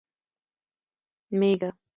🐑 1.33 1.35
مېږه 1.39 1.69